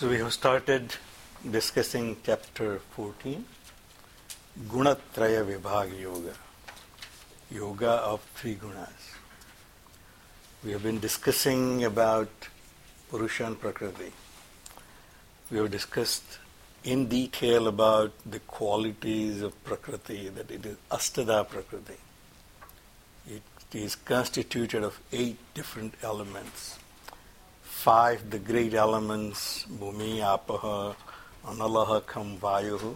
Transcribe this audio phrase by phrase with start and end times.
[0.00, 0.94] So we have started
[1.50, 3.44] discussing chapter 14,
[4.66, 6.32] Gunatraya Vibhag Yoga,
[7.50, 9.18] Yoga of three gunas.
[10.64, 12.30] We have been discussing about
[13.10, 14.10] Purusha and Prakriti.
[15.50, 16.38] We have discussed
[16.82, 22.00] in detail about the qualities of Prakriti, that it is Astada Prakriti.
[23.28, 23.42] It
[23.74, 26.78] is constituted of eight different elements
[27.80, 29.42] five the great elements
[29.80, 30.94] bhumi apaha
[31.50, 32.94] analaha kham vayuhu.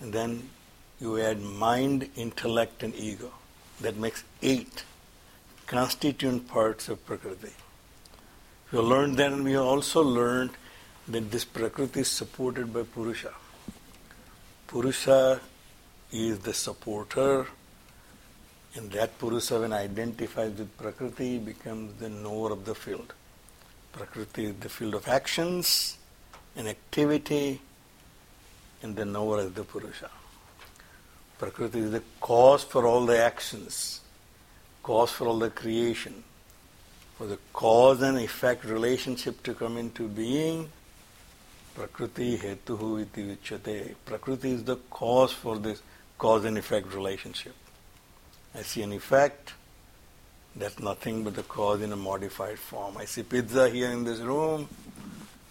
[0.00, 0.50] And then
[1.00, 3.30] you add mind intellect and ego.
[3.80, 4.84] That makes eight
[5.66, 7.52] constituent parts of prakriti.
[8.70, 10.50] We learned and we also learned
[11.08, 13.32] that this prakriti is supported by purusha.
[14.66, 15.40] Purusha
[16.12, 17.46] is the supporter
[18.74, 23.14] and that purusha when identifies with prakriti becomes the knower of the field
[23.92, 25.98] Prakriti is the field of actions
[26.56, 27.60] and activity,
[28.82, 30.10] and the knower is the Purusha.
[31.38, 34.00] Prakriti is the cause for all the actions,
[34.82, 36.22] cause for all the creation.
[37.16, 40.70] For the cause and effect relationship to come into being,
[41.74, 43.94] Prakriti hetuhu iti vichyate.
[44.04, 45.82] Prakriti is the cause for this
[46.18, 47.54] cause and effect relationship.
[48.54, 49.54] I see an effect,
[50.56, 52.96] that's nothing but the cause in a modified form.
[52.96, 54.68] I see pizza here in this room.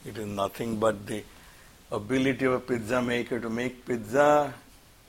[0.06, 1.24] It is nothing but the
[1.92, 4.54] ability of a pizza maker to make pizza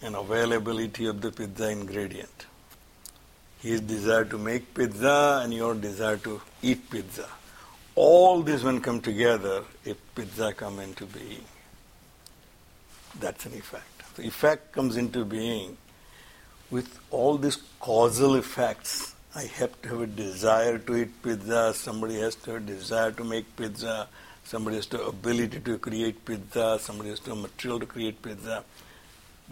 [0.03, 2.47] and availability of the pizza ingredient.
[3.61, 7.29] His desire to make pizza and your desire to eat pizza.
[7.95, 11.45] All these when come together, if pizza come into being.
[13.19, 14.17] That's an effect.
[14.17, 15.77] The effect comes into being
[16.71, 22.19] with all these causal effects I have to have a desire to eat pizza, somebody
[22.19, 24.09] has to have a desire to make pizza,
[24.43, 28.21] somebody has to have ability to create pizza, somebody has to have material to create
[28.21, 28.65] pizza.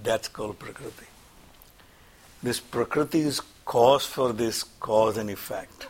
[0.02, 1.06] That's called Prakriti.
[2.42, 5.86] This Prakriti is cause for this cause and effect.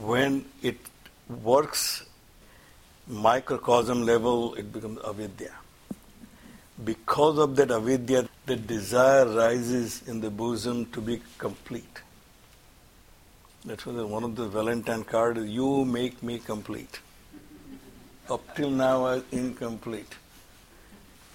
[0.00, 0.78] When it
[1.42, 2.04] works
[3.08, 5.54] microcosm level, it becomes avidya.
[6.84, 12.00] Because of that avidya, the desire rises in the bosom to be complete.
[13.64, 16.98] That's why one of the Valentine card is you make me complete.
[18.28, 20.14] Up till now I was incomplete.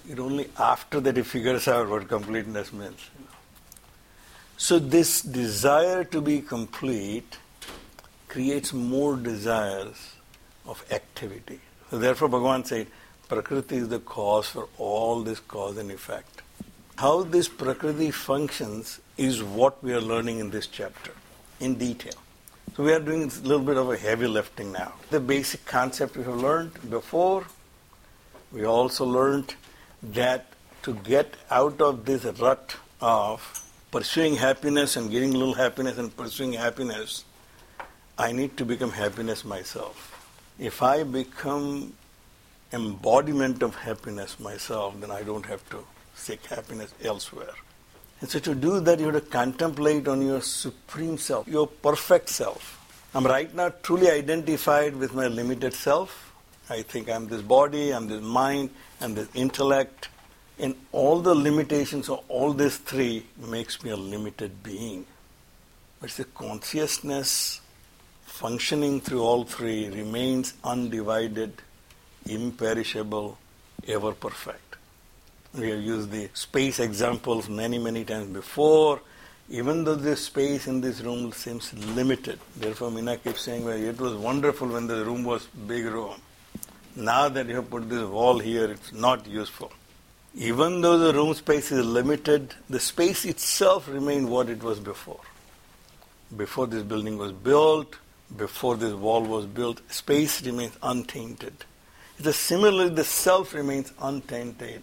[0.08, 3.00] It only after that he figures out what completeness means.
[4.58, 7.38] So this desire to be complete
[8.28, 10.12] creates more desires
[10.66, 11.60] of activity.
[11.90, 12.88] So therefore Bhagavan said,
[13.28, 16.42] Prakriti is the cause for all this cause and effect.
[16.96, 21.12] How this Prakriti functions is what we are learning in this chapter
[21.60, 22.14] in detail.
[22.76, 24.92] So we are doing a little bit of a heavy lifting now.
[25.10, 27.44] The basic concept we have learned before,
[28.52, 29.54] we also learned
[30.02, 30.46] that
[30.82, 36.52] to get out of this rut of pursuing happiness and getting little happiness and pursuing
[36.52, 37.24] happiness,
[38.16, 40.14] I need to become happiness myself.
[40.58, 41.94] If I become
[42.72, 45.84] embodiment of happiness myself, then I don't have to
[46.14, 47.54] seek happiness elsewhere.
[48.20, 52.28] And so to do that, you have to contemplate on your supreme self, your perfect
[52.28, 52.74] self.
[53.14, 56.32] I'm right now truly identified with my limited self.
[56.68, 58.70] I think I'm this body, I'm this mind,
[59.00, 60.08] I'm this intellect.
[60.58, 65.06] And all the limitations of all these three makes me a limited being.
[66.00, 67.60] But the consciousness
[68.24, 71.62] functioning through all three remains undivided,
[72.26, 73.38] imperishable,
[73.86, 74.67] ever perfect.
[75.54, 79.00] We have used the space examples many, many times before.
[79.50, 83.98] Even though the space in this room seems limited, therefore Mina keeps saying, well, it
[83.98, 86.20] was wonderful when the room was big room.
[86.94, 89.72] Now that you have put this wall here, it's not useful.
[90.34, 95.20] Even though the room space is limited, the space itself remained what it was before.
[96.36, 97.96] Before this building was built,
[98.36, 101.64] before this wall was built, space remains untainted.
[102.20, 104.82] The similarly, the self remains untainted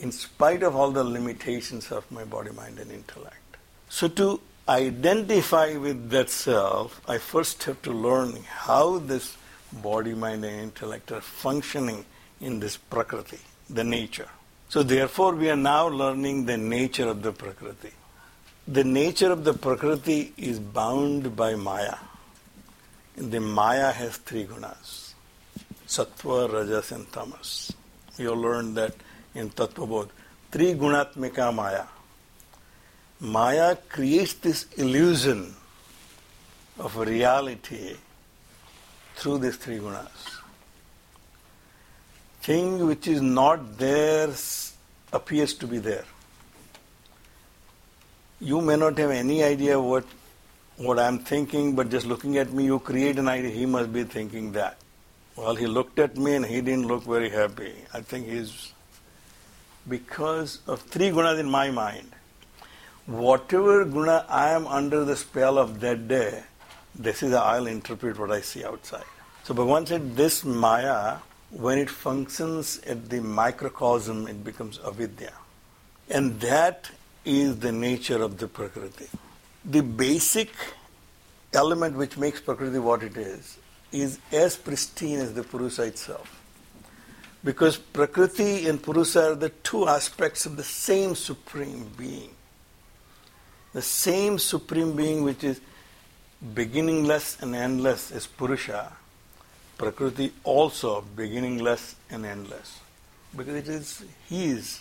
[0.00, 3.36] in spite of all the limitations of my body, mind, and intellect.
[3.88, 9.36] So to identify with that self, I first have to learn how this
[9.72, 12.04] body, mind, and intellect are functioning
[12.40, 13.38] in this prakriti,
[13.68, 14.28] the nature.
[14.68, 17.90] So therefore, we are now learning the nature of the prakriti.
[18.66, 21.96] The nature of the prakriti is bound by maya.
[23.16, 25.10] The maya has three gunas
[25.90, 27.72] sattva, rajas, and tamas.
[28.16, 28.94] You learned that
[29.34, 30.08] in Tattva Bodh.
[30.50, 31.84] Three gunatmika maya.
[33.20, 35.54] Maya creates this illusion
[36.78, 37.96] of reality
[39.16, 40.40] through these three gunas.
[42.40, 44.30] Thing which is not there
[45.12, 46.04] appears to be there.
[48.40, 50.04] You may not have any idea what
[50.78, 53.50] what I'm thinking, but just looking at me, you create an idea.
[53.50, 54.78] He must be thinking that.
[55.36, 57.74] Well, he looked at me and he didn't look very happy.
[57.92, 58.72] I think he's
[59.90, 62.12] because of three gunas in my mind.
[63.06, 66.44] Whatever guna I am under the spell of that day,
[66.94, 69.04] this is how I'll interpret what I see outside.
[69.42, 71.16] So Bhagavan said this Maya,
[71.50, 75.32] when it functions at the microcosm, it becomes avidya.
[76.08, 76.90] And that
[77.24, 79.08] is the nature of the Prakriti.
[79.64, 80.50] The basic
[81.52, 83.58] element which makes Prakriti what it is,
[83.92, 86.39] is as pristine as the Purusa itself.
[87.42, 92.30] Because Prakriti and Purusha are the two aspects of the same Supreme Being.
[93.72, 95.60] The same Supreme Being which is
[96.54, 98.92] beginningless and endless is Purusha.
[99.78, 102.80] Prakriti also beginningless and endless.
[103.34, 104.80] Because it is His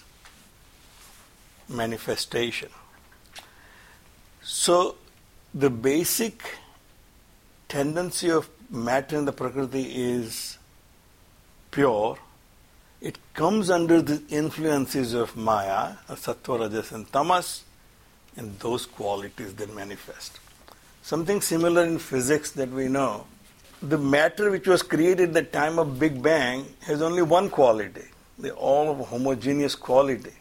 [1.70, 2.70] manifestation.
[4.42, 4.96] So
[5.54, 6.58] the basic
[7.70, 10.58] tendency of matter in the Prakriti is
[11.72, 12.18] pure
[13.01, 17.63] it comes under the influences of Maya, Sattva, Rajas, and Tamas,
[18.36, 20.40] and those qualities then manifest.
[21.01, 23.25] Something similar in physics that we know.
[23.81, 28.04] The matter which was created at the time of Big Bang has only one quality.
[28.38, 30.34] They're all of homogeneous quality.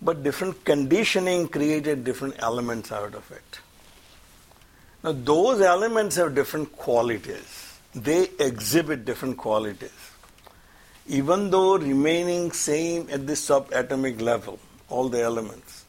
[0.00, 3.60] But different conditioning created different elements out of it.
[5.04, 7.78] Now, those elements have different qualities.
[7.94, 9.92] They exhibit different qualities
[11.08, 14.58] even though remaining same at the subatomic level,
[14.88, 15.84] all the elements,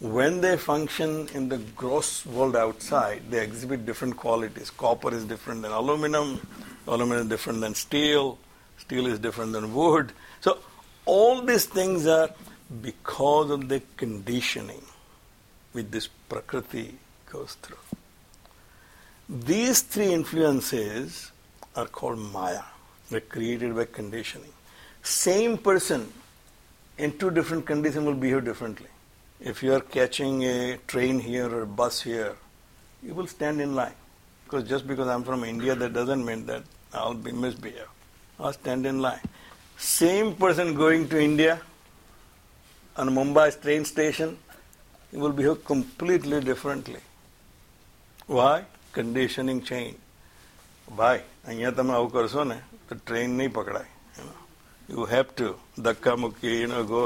[0.00, 4.70] when they function in the gross world outside, they exhibit different qualities.
[4.70, 6.40] Copper is different than aluminum,
[6.86, 8.38] aluminum is different than steel,
[8.78, 10.12] steel is different than wood.
[10.40, 10.58] So,
[11.04, 12.30] all these things are
[12.82, 14.82] because of the conditioning
[15.72, 16.96] which this Prakriti
[17.30, 17.76] goes through.
[19.28, 21.30] These three influences
[21.76, 22.62] are called Maya.
[23.10, 24.52] They're created by conditioning.
[25.02, 26.12] Same person
[26.98, 28.86] in two different conditions will behave differently.
[29.40, 32.36] If you are catching a train here or a bus here,
[33.02, 33.94] you will stand in line.
[34.44, 36.62] Because just because I'm from India, that doesn't mean that
[36.92, 37.88] I'll be misbehave.
[38.38, 39.20] I'll stand in line.
[39.78, 41.60] Same person going to India
[42.96, 44.36] on Mumbai train station,
[45.10, 47.00] he will behave completely differently.
[48.26, 48.64] Why?
[48.92, 49.96] Conditioning change.
[50.97, 52.57] ભાઈ અહીંયા તમે આવું કરશો ને
[52.89, 53.93] તો train નહીં પકડાય
[54.89, 55.47] you have to
[55.85, 57.03] ધક્કા મુક્કી you know go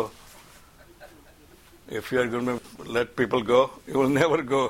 [1.99, 2.57] if you are going to
[2.97, 4.63] let people go you will never go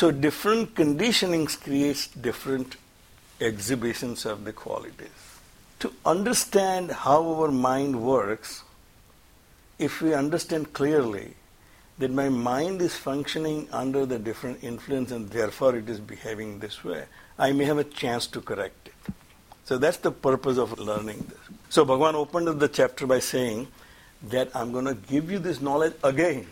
[0.00, 2.76] so different conditionings creates different
[3.40, 5.20] exhibitions of the qualities
[5.84, 8.52] to understand how our mind works
[9.78, 11.26] if we understand clearly
[11.99, 16.83] that my mind is functioning under the different influence and therefore it is behaving this
[16.83, 17.03] way
[17.37, 19.13] I may have a chance to correct it.
[19.63, 21.57] So that's the purpose of learning this.
[21.69, 23.67] So Bhagavan opened up the chapter by saying
[24.23, 26.47] that I'm going to give you this knowledge again.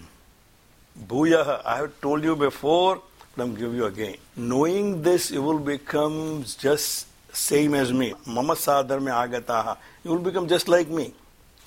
[1.08, 3.01] Bhuyaha, I have told you before,
[3.36, 4.16] but I'm give you again.
[4.38, 8.13] Knowing this, you will become just same as me.
[8.25, 9.77] Mama sadharme agataha.
[10.04, 11.13] You will become just like me.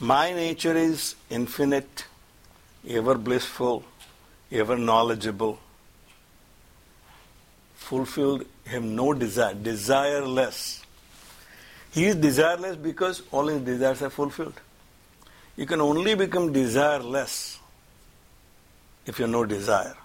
[0.00, 2.06] My nature is infinite,
[2.88, 3.84] ever blissful,
[4.50, 5.58] ever knowledgeable,
[7.74, 10.82] fulfilled, him no desire, desireless.
[11.92, 14.60] He is desireless because all his desires are fulfilled.
[15.56, 17.58] You can only become desireless
[19.06, 19.96] if you have no desire.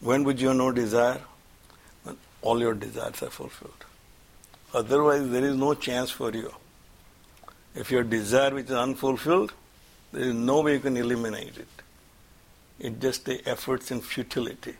[0.00, 1.20] When would you have no desire?
[2.04, 3.84] When all your desires are fulfilled.
[4.74, 6.52] Otherwise, there is no chance for you.
[7.74, 9.52] If your desire which is unfulfilled,
[10.12, 11.68] there is no way you can eliminate it.
[12.78, 14.74] It just the efforts in futility.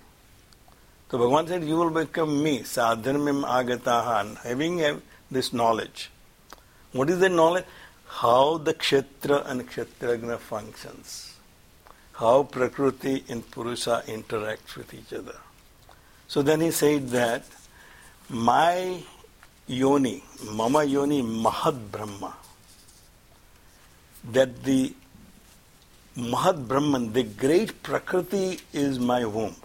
[1.11, 4.39] So Bhagavan said, You will become me, sadharmim agatahan.
[4.39, 6.11] Having this knowledge.
[6.93, 7.65] What is the knowledge?
[8.07, 11.35] How the kshetra and kshetragna functions.
[12.15, 15.37] How Prakriti and Purusha interact with each other.
[16.29, 17.45] So then he said that
[18.29, 19.03] my
[19.67, 22.35] yoni, mama yoni mahad brahma,
[24.33, 24.93] that the
[26.17, 29.57] mahad brahman, the great Prakriti is my womb.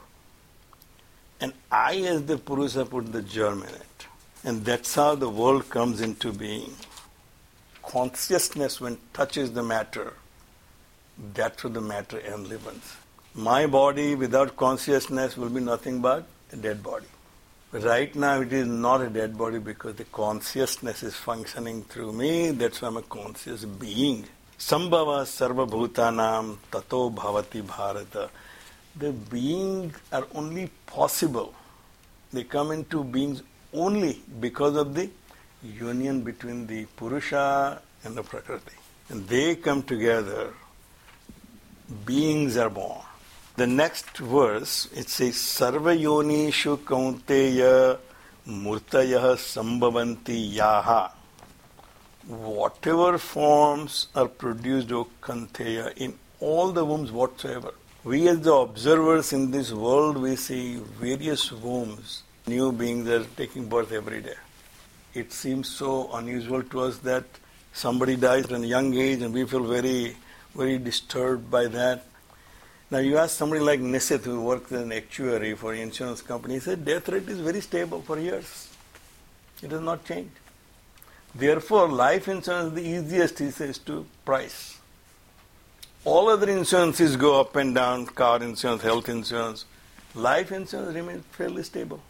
[1.40, 4.08] And I, as the Purusa, put the germ in it.
[4.44, 6.74] And that's how the world comes into being.
[7.84, 10.14] Consciousness, when touches the matter,
[11.34, 12.96] that's what the matter enlivens.
[13.34, 17.06] My body without consciousness will be nothing but a dead body.
[17.72, 22.52] Right now it is not a dead body because the consciousness is functioning through me.
[22.52, 24.26] That's why I'm a conscious being.
[24.68, 28.30] Sambhava sarva bhutanam tato bhavati bharata
[28.96, 31.54] the beings are only possible.
[32.34, 33.42] They come into beings
[33.74, 35.10] only because of the
[35.64, 38.76] union between the Purusha and the Prakriti.
[39.10, 40.54] And they come together,
[42.06, 43.02] beings are born.
[43.56, 47.98] The next verse, it says, Sarva yonishu kaunteya
[48.48, 51.12] murtayah sambhavanti yaha.
[52.28, 57.74] Whatever forms are produced, O Kaunteya, in all the wombs whatsoever.
[58.04, 63.68] We as the observers in this world, we see various wombs, new beings are taking
[63.68, 64.36] birth every day.
[65.14, 67.26] It seems so unusual to us that
[67.74, 70.16] somebody dies at a young age and we feel very,
[70.56, 72.06] very disturbed by that.
[72.90, 76.56] Now you ask somebody like Nisit who works as an actuary for an insurance company,
[76.56, 78.70] he said death rate is very stable for years.
[79.62, 80.41] It has not changed.
[81.34, 84.80] Therefore, life insurance is the easiest, he says, to price.
[86.04, 89.66] All other insurances go up and down, car insurance, health insurance.
[90.14, 92.02] Life insurance remains fairly stable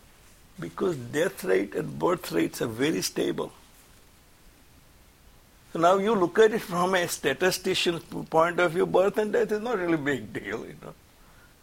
[0.59, 3.51] because death rate and birth rates are very stable.
[5.73, 9.51] So now you look at it from a statistician's point of view, birth and death
[9.51, 10.93] is not really a big deal, you know.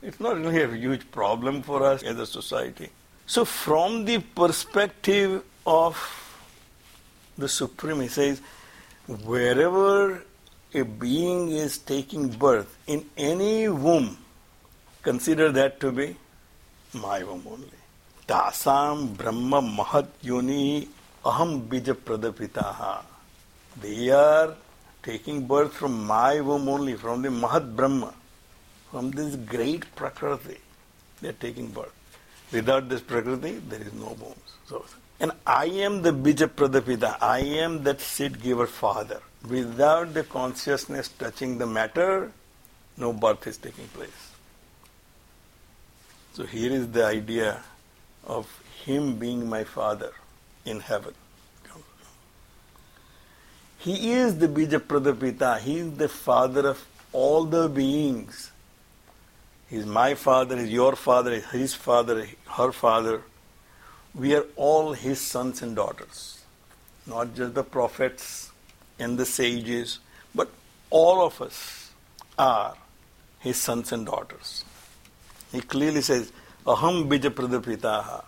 [0.00, 2.90] It's not really a huge problem for us as a society.
[3.26, 6.27] So from the perspective of
[7.38, 8.42] the Supreme, he says,
[9.06, 10.22] wherever
[10.74, 14.18] a being is taking birth in any womb,
[15.02, 16.16] consider that to be
[16.92, 17.70] my womb only.
[18.26, 20.88] Tasam Brahma Mahat Yoni
[21.24, 23.02] Aham Bija Pradapitaha.
[23.80, 24.54] They are
[25.02, 28.12] taking birth from my womb only, from the Mahat Brahma,
[28.90, 30.58] from this great Prakriti.
[31.22, 31.94] They are taking birth.
[32.52, 34.52] Without this Prakriti, there is no wombs.
[34.66, 34.84] So,
[35.20, 39.20] and I am the Bijapradapita, I am that seed giver father.
[39.48, 42.32] Without the consciousness touching the matter,
[42.96, 44.32] no birth is taking place.
[46.34, 47.62] So here is the idea
[48.24, 48.46] of
[48.84, 50.12] him being my father
[50.64, 51.14] in heaven.
[53.78, 55.60] He is the Bija Pradapita.
[55.60, 58.50] He is the father of all the beings.
[59.70, 63.22] He is my father, he is your father, is his father, her father.
[64.14, 66.40] We are all his sons and daughters.
[67.06, 68.48] Not just the prophets,
[68.98, 70.00] and the sages,
[70.34, 70.48] but
[70.90, 71.90] all of us
[72.38, 72.76] are
[73.40, 74.64] his sons and daughters.
[75.52, 76.32] He clearly says,
[76.66, 78.24] Aham bija pradapitaha.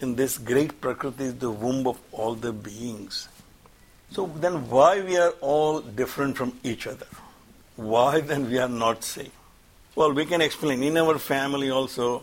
[0.00, 3.28] In this great Prakriti is the womb of all the beings.
[4.10, 7.06] So then why we are all different from each other?
[7.76, 9.30] Why then we are not same?
[9.94, 10.82] Well, we can explain.
[10.82, 12.22] In our family also,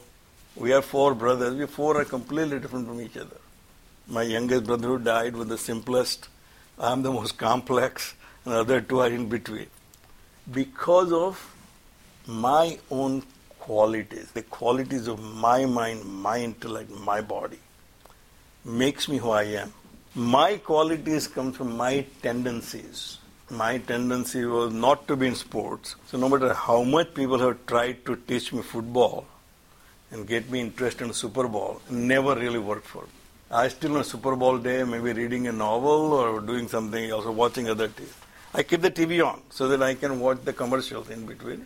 [0.60, 1.56] we are four brothers.
[1.56, 3.38] We four are completely different from each other.
[4.08, 6.30] My youngest brother who died was the simplest
[6.80, 8.14] I am the most complex,
[8.46, 9.68] and the other two are in between.
[10.52, 11.56] Because of
[12.28, 13.24] my own
[13.58, 17.60] qualities, the qualities of my mind, my intellect, my body,
[18.64, 19.74] makes me who I am.
[20.14, 23.18] My qualities come from my tendencies.
[23.50, 25.96] My tendency was not to be in sports.
[26.08, 29.26] So no matter how much people have tried to teach me football
[30.12, 33.10] and get me interested in Super Bowl, never really worked for me.
[33.50, 37.32] I still on Super Bowl day, maybe reading a novel or doing something else or
[37.32, 38.08] watching other TV.
[38.54, 41.66] I keep the TV on so that I can watch the commercials in between.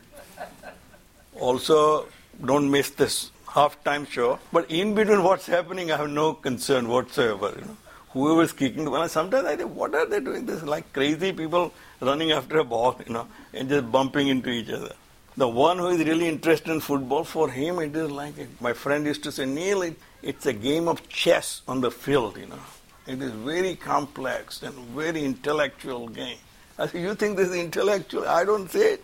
[1.40, 2.08] Also,
[2.44, 4.40] don't miss this half-time show.
[4.52, 7.54] But in between what's happening, I have no concern whatsoever.
[7.58, 7.78] You know,
[8.10, 9.08] whoever is kicking the ball.
[9.08, 10.46] Sometimes I think, what are they doing?
[10.46, 14.70] This like crazy people running after a ball, you know, and just bumping into each
[14.70, 14.94] other.
[15.38, 19.06] The one who is really interested in football, for him it is like my friend
[19.06, 22.60] used to say, Neil, it, it's a game of chess on the field, you know.
[23.08, 26.38] It is very complex and very intellectual game.
[26.78, 28.28] I you think this is intellectual?
[28.28, 29.04] I don't say it.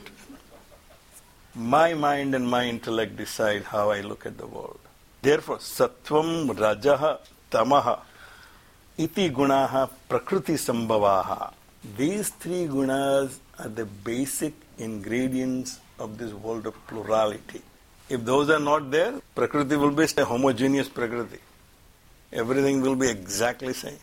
[1.55, 4.79] My mind and my intellect decide how I look at the world.
[5.21, 7.19] Therefore, sattvam, rajaha,
[7.49, 7.99] tamaha.
[8.97, 11.53] iti gunaha prakriti sambhavaha.
[11.95, 17.61] These three gunas are the basic ingredients of this world of plurality.
[18.09, 21.39] If those are not there, Prakriti will be a homogeneous Prakriti.
[22.31, 23.99] Everything will be exactly same.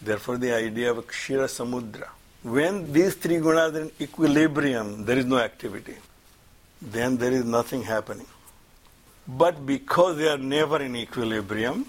[0.00, 2.08] Therefore, the idea of Kshira Samudra.
[2.42, 5.96] When these three gunas are in equilibrium, there is no activity.
[6.80, 8.26] Then there is nothing happening.
[9.26, 11.86] But because they are never in equilibrium,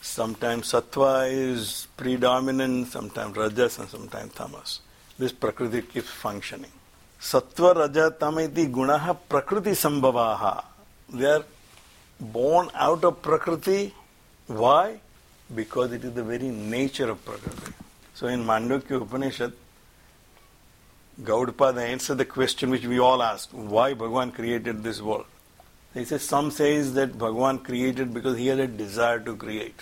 [0.00, 4.80] sometimes sattva is predominant, sometimes rajas, and sometimes tamas.
[5.18, 6.70] This prakriti keeps functioning.
[7.22, 10.64] Sattva, raja, tamiti gunaha prakriti sambhavaha.
[11.08, 11.44] They are
[12.20, 13.94] born out of prakriti.
[14.48, 14.98] Why?
[15.54, 17.72] Because it is the very nature of prakriti.
[18.14, 19.52] So in Mandukya Upanishad,
[21.22, 25.26] Gaudapada answered the question which we all ask, why Bhagavan created this world.
[25.94, 29.78] He says, some says that Bhagavan created because he had a desire to create.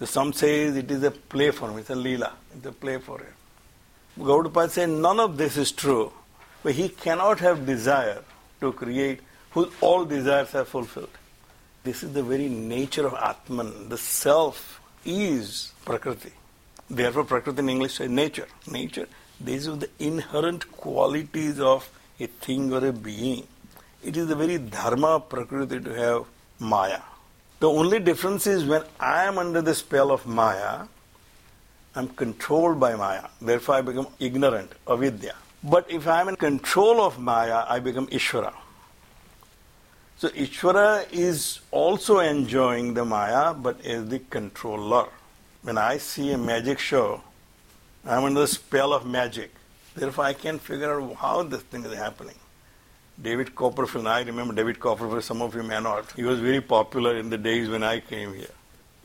[0.00, 2.98] So some says it is a play for him, it's a lila, it's a play
[2.98, 3.34] for him.
[4.18, 6.12] Gaudapada said none of this is true,
[6.62, 8.22] but he cannot have desire
[8.60, 11.10] to create whose all desires are fulfilled.
[11.82, 13.88] This is the very nature of Atman.
[13.88, 16.32] The self is Prakriti.
[16.88, 18.48] Therefore, Prakriti in English says nature.
[18.70, 19.06] Nature.
[19.40, 21.88] These are the inherent qualities of
[22.18, 23.46] a thing or a being.
[24.04, 26.24] It is the very dharma of Prakriti to have
[26.58, 27.00] Maya.
[27.60, 30.86] The only difference is when I am under the spell of Maya,
[31.94, 33.24] I'm controlled by Maya.
[33.40, 35.34] Therefore, I become ignorant, avidya.
[35.62, 38.54] But if I'm in control of Maya, I become Ishvara.
[40.16, 45.08] So Ishvara is also enjoying the Maya, but as the controller.
[45.62, 47.22] When I see a magic show,
[48.06, 49.50] I'm under the spell of magic.
[49.94, 52.36] Therefore, I can't figure out how this thing is happening.
[53.20, 56.10] David Copperfield, I remember David Copperfield, some of you may not.
[56.12, 58.54] He was very popular in the days when I came here.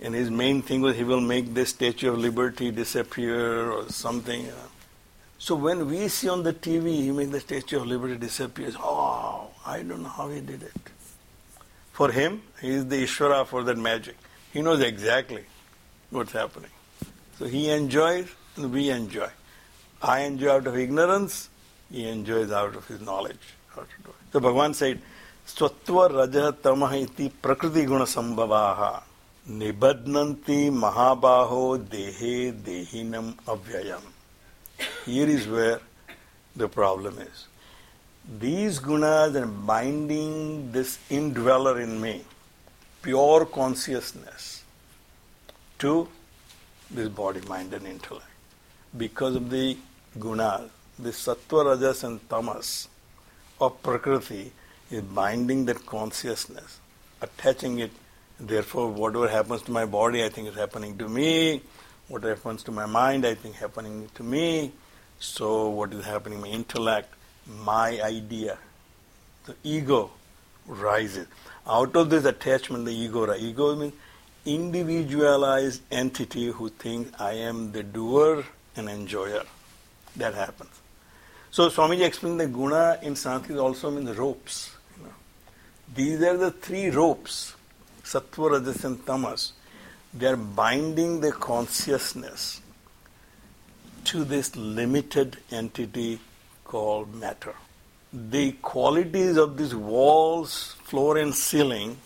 [0.01, 4.47] And his main thing was he will make the Statue of Liberty disappear or something.
[5.37, 8.71] So when we see on the TV, he makes the Statue of Liberty disappear.
[8.79, 10.73] Oh, I don't know how he did it.
[11.93, 14.17] For him, he is the Ishvara for that magic.
[14.51, 15.45] He knows exactly
[16.09, 16.71] what's happening.
[17.39, 18.27] So he enjoys
[18.57, 19.29] and we enjoy.
[20.01, 21.49] I enjoy out of ignorance,
[21.89, 23.55] he enjoys out of his knowledge.
[24.31, 25.01] So Bhagavan said,
[25.47, 29.03] Sattva Raja Tamaha iti Prakriti Guna Sambhavaha
[29.47, 34.01] Nibadnanti Mahabaho Dehe Dehinam Avyayam.
[35.05, 35.79] Here is where
[36.55, 37.45] the problem is.
[38.39, 42.23] These gunas are binding this indweller in me,
[43.03, 44.63] pure consciousness,
[45.77, 46.07] to
[46.89, 48.25] this body, mind, and intellect.
[48.97, 49.77] Because of the
[50.17, 52.87] gunas, the sattva, rajas, and tamas
[53.61, 54.51] of Prakriti
[54.89, 56.79] is binding that consciousness,
[57.21, 57.91] attaching it.
[58.39, 61.61] Therefore, whatever happens to my body, I think is happening to me.
[62.07, 64.71] What happens to my mind, I think happening to me.
[65.19, 66.41] So, what is happening?
[66.41, 67.13] My intellect,
[67.47, 68.57] my idea,
[69.45, 70.11] the ego
[70.67, 71.27] rises.
[71.67, 73.93] Out of this attachment, the ego, ego means
[74.45, 78.45] individualized entity who thinks I am the doer
[78.75, 79.43] and enjoyer.
[80.15, 80.69] That happens.
[81.51, 84.75] So Swamiji explained the guna in Sanskrit also means ropes.
[84.97, 85.13] You know.
[85.95, 87.55] These are the three ropes,
[88.05, 89.53] sattva, rajas and tamas.
[90.13, 92.61] They are binding the consciousness
[94.05, 96.19] to this limited entity
[96.63, 97.55] called matter.
[98.13, 101.97] The qualities of these walls, floor and ceiling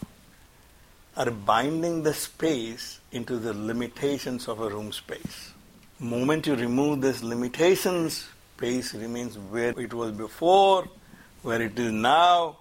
[1.15, 5.51] are binding the space into the limitations of a room space.
[5.99, 10.87] Moment you remove these limitations, space remains where it was before,
[11.43, 12.57] where it is now,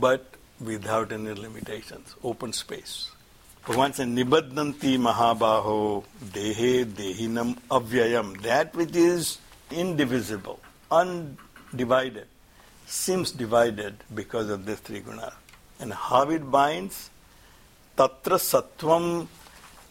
[0.00, 3.10] but without any limitations, open space.
[3.64, 8.40] Bhagavan said, Nibadnanti Mahabaho Dehe Dehinam Avyayam.
[8.42, 9.38] That which is
[9.70, 10.58] indivisible,
[10.90, 12.26] undivided,
[12.86, 15.02] seems divided because of this three.
[15.80, 17.10] And how it binds?
[17.96, 19.26] Tatra Sattvam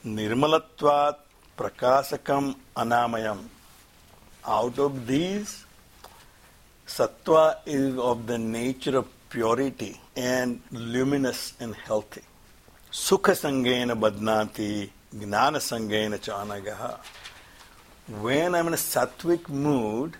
[0.05, 1.17] Nirmalatvat
[1.57, 3.43] Prakasakam Anamayam.
[4.45, 5.65] Out of these,
[6.87, 12.23] Sattva is of the nature of purity and luminous and healthy.
[12.91, 16.97] Sukha sangena badnati, gnana sangena chanagaha.
[18.21, 20.17] When I'm in a sattvic mood,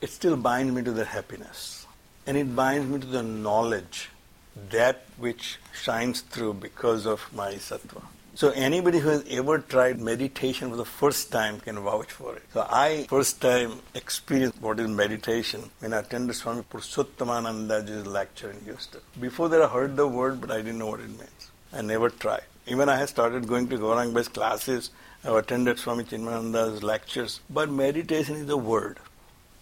[0.00, 1.86] it still binds me to the happiness.
[2.26, 4.08] And it binds me to the knowledge,
[4.70, 8.02] that which shines through because of my sattva.
[8.34, 12.42] So anybody who has ever tried meditation for the first time can vouch for it.
[12.54, 18.64] So I first time experienced what is meditation when I attended Swami Purushottamanandaji's lecture in
[18.64, 19.02] Houston.
[19.20, 21.50] Before that I heard the word but I didn't know what it means.
[21.74, 22.44] I never tried.
[22.66, 24.90] Even I have started going to Gaurang based classes.
[25.24, 27.40] I've attended Swami Chinmayananda's lectures.
[27.50, 28.98] But meditation is a word.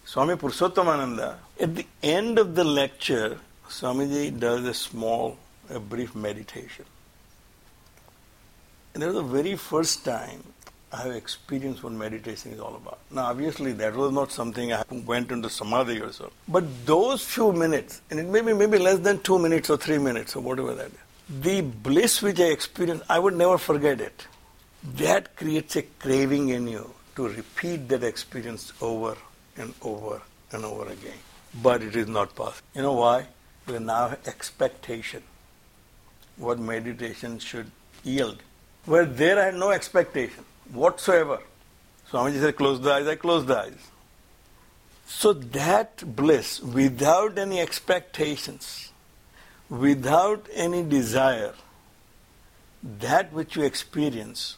[0.05, 5.37] Swami Purushottamananda, at the end of the lecture, Swamiji does a small,
[5.69, 6.85] a brief meditation.
[8.93, 10.43] And that was the very first time
[10.91, 12.99] I have experienced what meditation is all about.
[13.09, 16.31] Now, obviously, that was not something I went into samadhi or so.
[16.47, 19.97] But those few minutes, and it may be maybe less than two minutes or three
[19.97, 24.27] minutes or whatever that is, the bliss which I experienced, I would never forget it.
[24.95, 29.15] That creates a craving in you to repeat that experience over
[29.55, 31.17] and over and over again.
[31.61, 32.67] But it is not possible.
[32.75, 33.27] You know why?
[33.65, 35.23] Because now expectation,
[36.35, 37.71] what meditation should
[38.03, 38.41] yield.
[38.85, 41.39] Where there I had no expectation whatsoever.
[42.09, 43.91] Swamiji said, close the eyes, I close the eyes.
[45.05, 48.91] So that bliss, without any expectations,
[49.69, 51.53] without any desire,
[52.99, 54.57] that which you experience,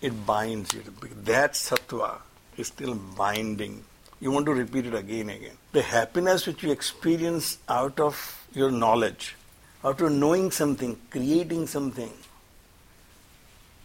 [0.00, 0.82] it binds you.
[1.24, 2.18] That sattva
[2.56, 3.84] is still binding.
[4.20, 5.56] You want to repeat it again and again.
[5.72, 9.36] The happiness which you experience out of your knowledge,
[9.84, 12.12] out of knowing something, creating something,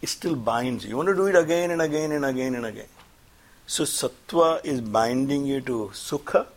[0.04, 0.89] it still binds you.
[0.89, 2.92] You want to do it again and again and again and again.
[3.66, 6.48] So sattva is binding you to sukha,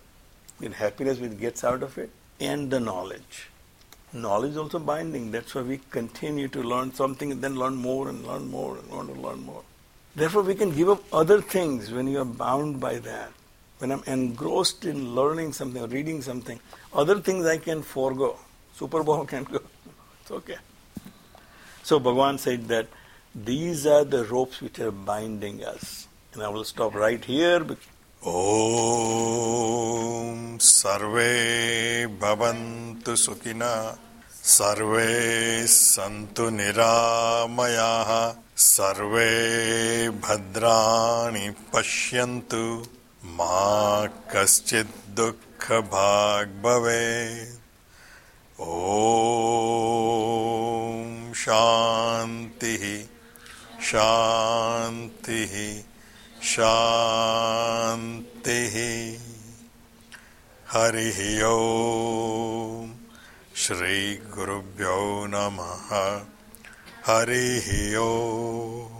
[0.59, 3.48] with happiness which gets out of it, and the knowledge.
[4.12, 5.30] Knowledge is also binding.
[5.30, 8.90] That's why we continue to learn something and then learn more and learn more and
[8.90, 9.62] want to learn more.
[10.16, 13.32] Therefore, we can give up other things when you are bound by that.
[13.78, 16.59] When I'm engrossed in learning something or reading something,
[16.92, 18.38] other things I can forego.
[18.74, 19.61] Super Bowl can go.
[20.22, 20.56] It's okay.
[21.85, 22.88] So Bhagavan said that
[23.44, 26.09] These are the ropes which are binding us.
[26.33, 27.66] And I will stop right here.
[28.25, 28.38] Om
[30.59, 33.99] Sarve Bhavantu Sukhina
[34.31, 42.88] Sarve Santu Niramayaha Sarve Bhadrani Pashyantu
[43.22, 47.59] Ma Kaschid Dukha Bhag Bhavet
[48.59, 48.72] Om
[51.35, 53.15] Shanti
[53.87, 55.70] शांति ही
[56.42, 58.92] शांति ही
[60.72, 62.87] हरि ओ
[63.57, 65.94] श्री गुरुभ्यो नमः
[67.07, 68.95] हरि ओम